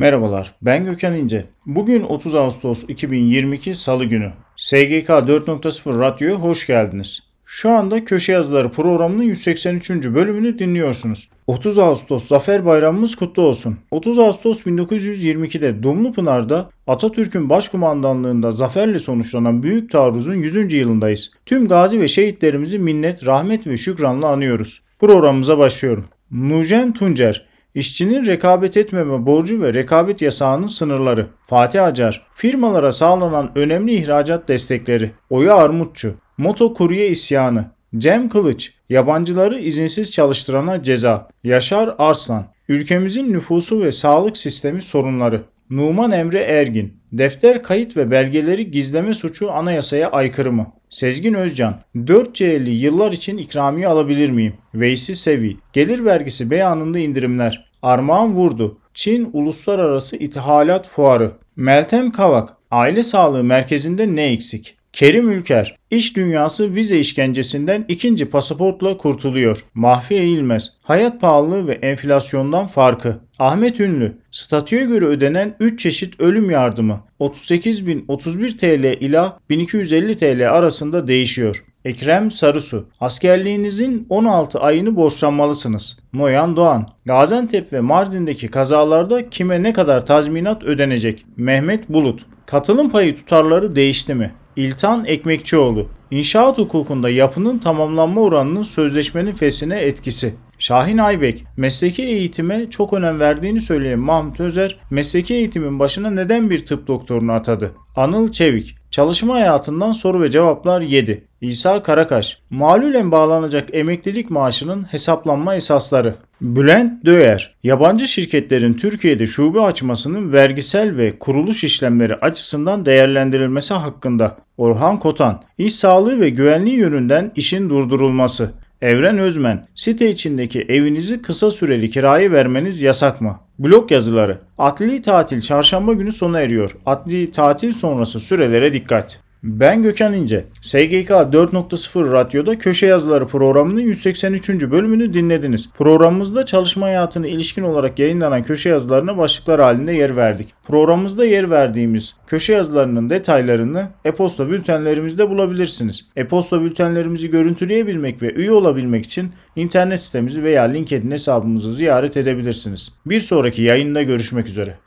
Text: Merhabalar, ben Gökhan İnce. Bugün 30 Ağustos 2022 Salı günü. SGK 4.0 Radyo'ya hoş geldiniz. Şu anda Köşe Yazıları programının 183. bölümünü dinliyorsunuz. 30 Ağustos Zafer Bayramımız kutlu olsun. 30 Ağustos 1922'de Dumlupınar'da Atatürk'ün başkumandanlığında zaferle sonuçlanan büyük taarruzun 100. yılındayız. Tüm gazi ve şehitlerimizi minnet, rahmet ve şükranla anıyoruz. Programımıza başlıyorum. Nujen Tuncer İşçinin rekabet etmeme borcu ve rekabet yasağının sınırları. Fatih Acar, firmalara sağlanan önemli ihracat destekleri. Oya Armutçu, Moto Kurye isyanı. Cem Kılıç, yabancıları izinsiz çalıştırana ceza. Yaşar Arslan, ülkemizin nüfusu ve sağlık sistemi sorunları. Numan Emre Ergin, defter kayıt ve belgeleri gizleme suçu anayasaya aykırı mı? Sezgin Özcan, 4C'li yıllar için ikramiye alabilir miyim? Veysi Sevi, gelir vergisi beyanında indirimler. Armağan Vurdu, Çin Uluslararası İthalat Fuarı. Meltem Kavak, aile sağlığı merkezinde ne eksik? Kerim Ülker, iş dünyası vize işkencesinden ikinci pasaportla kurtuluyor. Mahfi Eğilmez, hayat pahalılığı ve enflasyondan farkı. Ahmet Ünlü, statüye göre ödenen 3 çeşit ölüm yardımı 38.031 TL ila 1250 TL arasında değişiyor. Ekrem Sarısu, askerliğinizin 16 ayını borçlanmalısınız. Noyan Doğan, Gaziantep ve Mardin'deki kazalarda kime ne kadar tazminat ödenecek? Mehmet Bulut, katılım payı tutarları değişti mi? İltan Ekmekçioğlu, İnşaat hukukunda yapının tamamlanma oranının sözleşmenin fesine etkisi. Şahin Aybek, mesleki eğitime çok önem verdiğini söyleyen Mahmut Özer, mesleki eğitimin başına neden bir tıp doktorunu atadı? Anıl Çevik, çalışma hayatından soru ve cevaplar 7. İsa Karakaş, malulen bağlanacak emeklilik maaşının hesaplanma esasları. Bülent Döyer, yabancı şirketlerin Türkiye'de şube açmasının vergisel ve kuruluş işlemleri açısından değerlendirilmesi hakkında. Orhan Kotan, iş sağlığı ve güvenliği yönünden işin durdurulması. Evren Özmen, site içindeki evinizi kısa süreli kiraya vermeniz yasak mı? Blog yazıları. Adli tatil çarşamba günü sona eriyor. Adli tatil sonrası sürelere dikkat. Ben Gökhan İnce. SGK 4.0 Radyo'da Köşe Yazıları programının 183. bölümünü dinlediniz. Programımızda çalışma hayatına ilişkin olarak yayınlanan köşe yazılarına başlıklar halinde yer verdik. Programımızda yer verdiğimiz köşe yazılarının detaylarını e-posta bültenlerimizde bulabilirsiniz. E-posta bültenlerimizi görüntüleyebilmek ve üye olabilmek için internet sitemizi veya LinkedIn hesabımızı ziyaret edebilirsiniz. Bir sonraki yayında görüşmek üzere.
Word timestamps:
Merhabalar, 0.00 0.54
ben 0.62 0.84
Gökhan 0.84 1.16
İnce. 1.16 1.46
Bugün 1.66 2.02
30 2.02 2.34
Ağustos 2.34 2.84
2022 2.88 3.74
Salı 3.74 4.04
günü. 4.04 4.32
SGK 4.56 5.08
4.0 5.08 6.00
Radyo'ya 6.00 6.36
hoş 6.36 6.66
geldiniz. 6.66 7.22
Şu 7.46 7.70
anda 7.70 8.04
Köşe 8.04 8.32
Yazıları 8.32 8.68
programının 8.68 9.22
183. 9.22 9.90
bölümünü 9.90 10.58
dinliyorsunuz. 10.58 11.28
30 11.46 11.78
Ağustos 11.78 12.28
Zafer 12.28 12.66
Bayramımız 12.66 13.14
kutlu 13.14 13.42
olsun. 13.42 13.78
30 13.90 14.18
Ağustos 14.18 14.62
1922'de 14.62 15.82
Dumlupınar'da 15.82 16.70
Atatürk'ün 16.86 17.50
başkumandanlığında 17.50 18.52
zaferle 18.52 18.98
sonuçlanan 18.98 19.62
büyük 19.62 19.90
taarruzun 19.90 20.34
100. 20.34 20.72
yılındayız. 20.72 21.30
Tüm 21.46 21.68
gazi 21.68 22.00
ve 22.00 22.08
şehitlerimizi 22.08 22.78
minnet, 22.78 23.26
rahmet 23.26 23.66
ve 23.66 23.76
şükranla 23.76 24.28
anıyoruz. 24.28 24.82
Programımıza 24.98 25.58
başlıyorum. 25.58 26.04
Nujen 26.30 26.92
Tuncer 26.92 27.49
İşçinin 27.74 28.26
rekabet 28.26 28.76
etmeme 28.76 29.26
borcu 29.26 29.62
ve 29.62 29.74
rekabet 29.74 30.22
yasağının 30.22 30.66
sınırları. 30.66 31.26
Fatih 31.46 31.84
Acar, 31.84 32.26
firmalara 32.32 32.92
sağlanan 32.92 33.52
önemli 33.54 33.94
ihracat 33.94 34.48
destekleri. 34.48 35.10
Oya 35.30 35.54
Armutçu, 35.54 36.14
Moto 36.38 36.74
Kurye 36.74 37.08
isyanı. 37.08 37.64
Cem 37.98 38.28
Kılıç, 38.28 38.72
yabancıları 38.88 39.60
izinsiz 39.60 40.12
çalıştırana 40.12 40.82
ceza. 40.82 41.28
Yaşar 41.44 41.94
Arslan, 41.98 42.46
ülkemizin 42.68 43.32
nüfusu 43.32 43.80
ve 43.80 43.92
sağlık 43.92 44.36
sistemi 44.36 44.82
sorunları. 44.82 45.42
Numan 45.70 46.10
Emre 46.10 46.40
Ergin, 46.40 46.94
defter 47.12 47.62
kayıt 47.62 47.96
ve 47.96 48.10
belgeleri 48.10 48.70
gizleme 48.70 49.14
suçu 49.14 49.52
anayasaya 49.52 50.10
aykırı 50.10 50.52
mı? 50.52 50.72
Sezgin 50.90 51.34
Özcan, 51.34 51.80
4C'li 51.96 52.70
yıllar 52.70 53.12
için 53.12 53.38
ikramiye 53.38 53.88
alabilir 53.88 54.30
miyim? 54.30 54.54
Veysi 54.74 55.14
Sevi, 55.14 55.56
gelir 55.72 56.04
vergisi 56.04 56.50
beyanında 56.50 56.98
indirimler. 56.98 57.70
Armağan 57.82 58.34
Vurdu, 58.34 58.78
Çin 58.94 59.30
Uluslararası 59.32 60.16
İthalat 60.16 60.88
Fuarı. 60.88 61.32
Meltem 61.56 62.12
Kavak, 62.12 62.56
aile 62.70 63.02
sağlığı 63.02 63.44
merkezinde 63.44 64.16
ne 64.16 64.32
eksik? 64.32 64.76
Kerim 64.92 65.30
Ülker, 65.30 65.76
iş 65.90 66.16
dünyası 66.16 66.74
vize 66.74 66.98
işkencesinden 66.98 67.84
ikinci 67.88 68.30
pasaportla 68.30 68.96
kurtuluyor. 68.96 69.64
Mahfi 69.74 70.14
Eğilmez, 70.14 70.72
hayat 70.84 71.20
pahalılığı 71.20 71.66
ve 71.66 71.72
enflasyondan 71.72 72.66
farkı. 72.66 73.16
Ahmet 73.38 73.80
Ünlü, 73.80 74.18
statüye 74.30 74.84
göre 74.84 75.04
ödenen 75.04 75.56
3 75.60 75.80
çeşit 75.80 76.20
ölüm 76.20 76.50
yardımı 76.50 77.00
38.031 77.20 78.56
TL 78.58 79.02
ila 79.02 79.38
1250 79.50 80.16
TL 80.16 80.50
arasında 80.50 81.08
değişiyor. 81.08 81.64
Ekrem 81.84 82.30
Sarısu, 82.30 82.88
askerliğinizin 83.00 84.06
16 84.08 84.60
ayını 84.60 84.96
borçlanmalısınız. 84.96 85.98
Noyan 86.12 86.56
Doğan, 86.56 86.88
Gaziantep 87.04 87.72
ve 87.72 87.80
Mardin'deki 87.80 88.48
kazalarda 88.48 89.30
kime 89.30 89.62
ne 89.62 89.72
kadar 89.72 90.06
tazminat 90.06 90.62
ödenecek? 90.64 91.26
Mehmet 91.36 91.88
Bulut, 91.88 92.26
katılım 92.46 92.90
payı 92.90 93.14
tutarları 93.14 93.76
değişti 93.76 94.14
mi? 94.14 94.32
İltan 94.56 95.04
Ekmekçioğlu, 95.04 95.88
İnşaat 96.10 96.58
hukukunda 96.58 97.10
yapının 97.10 97.58
tamamlanma 97.58 98.20
oranının 98.20 98.62
sözleşmenin 98.62 99.32
fesine 99.32 99.80
etkisi. 99.80 100.34
Şahin 100.58 100.98
Aybek, 100.98 101.44
mesleki 101.56 102.02
eğitime 102.02 102.70
çok 102.70 102.92
önem 102.92 103.20
verdiğini 103.20 103.60
söyleyen 103.60 103.98
Mahmut 103.98 104.40
Özer, 104.40 104.78
mesleki 104.90 105.34
eğitimin 105.34 105.78
başına 105.78 106.10
neden 106.10 106.50
bir 106.50 106.64
tıp 106.64 106.86
doktorunu 106.86 107.32
atadı? 107.32 107.72
Anıl 107.96 108.32
Çevik, 108.32 108.74
çalışma 108.90 109.34
hayatından 109.34 109.92
soru 109.92 110.22
ve 110.22 110.30
cevaplar 110.30 110.80
7. 110.80 111.24
İsa 111.40 111.82
Karakaş, 111.82 112.38
malulen 112.50 113.12
bağlanacak 113.12 113.68
emeklilik 113.72 114.30
maaşının 114.30 114.82
hesaplanma 114.82 115.56
esasları. 115.56 116.14
Bülent 116.40 117.04
Döyer, 117.04 117.54
yabancı 117.62 118.06
şirketlerin 118.06 118.74
Türkiye'de 118.74 119.26
şube 119.26 119.60
açmasının 119.60 120.32
vergisel 120.32 120.96
ve 120.96 121.18
kuruluş 121.18 121.64
işlemleri 121.64 122.14
açısından 122.14 122.86
değerlendirilmesi 122.86 123.74
hakkında. 123.74 124.36
Orhan 124.56 124.98
Kotan, 124.98 125.42
iş 125.58 125.74
sağlığı 125.74 126.20
ve 126.20 126.30
güvenliği 126.30 126.76
yönünden 126.76 127.32
işin 127.36 127.70
durdurulması. 127.70 128.50
Evren 128.82 129.18
Özmen, 129.18 129.66
site 129.74 130.10
içindeki 130.10 130.62
evinizi 130.62 131.22
kısa 131.22 131.50
süreli 131.50 131.90
kiraya 131.90 132.32
vermeniz 132.32 132.82
yasak 132.82 133.20
mı? 133.20 133.40
Blog 133.58 133.92
yazıları. 133.92 134.38
Adli 134.58 135.02
tatil 135.02 135.40
çarşamba 135.40 135.92
günü 135.92 136.12
sona 136.12 136.40
eriyor. 136.40 136.76
Adli 136.86 137.30
tatil 137.30 137.72
sonrası 137.72 138.20
sürelere 138.20 138.72
dikkat. 138.72 139.20
Ben 139.42 139.82
Gökhan 139.82 140.12
İnce. 140.12 140.44
SGK 140.60 141.10
4.0 141.10 142.12
Radyo'da 142.12 142.58
Köşe 142.58 142.86
Yazıları 142.86 143.26
programının 143.26 143.80
183. 143.80 144.48
bölümünü 144.48 145.14
dinlediniz. 145.14 145.70
Programımızda 145.78 146.46
çalışma 146.46 146.86
hayatına 146.86 147.26
ilişkin 147.26 147.62
olarak 147.62 147.98
yayınlanan 147.98 148.44
köşe 148.44 148.68
yazılarına 148.68 149.18
başlıklar 149.18 149.60
halinde 149.60 149.92
yer 149.92 150.16
verdik. 150.16 150.54
Programımızda 150.66 151.24
yer 151.24 151.50
verdiğimiz 151.50 152.16
köşe 152.26 152.52
yazılarının 152.52 153.10
detaylarını 153.10 153.88
e-posta 154.04 154.50
bültenlerimizde 154.50 155.30
bulabilirsiniz. 155.30 156.06
E-posta 156.16 156.62
bültenlerimizi 156.62 157.30
görüntüleyebilmek 157.30 158.22
ve 158.22 158.32
üye 158.32 158.52
olabilmek 158.52 159.04
için 159.04 159.30
internet 159.56 160.00
sitemizi 160.00 160.42
veya 160.42 160.62
LinkedIn 160.62 161.10
hesabımızı 161.10 161.72
ziyaret 161.72 162.16
edebilirsiniz. 162.16 162.92
Bir 163.06 163.20
sonraki 163.20 163.62
yayında 163.62 164.02
görüşmek 164.02 164.46
üzere. 164.48 164.74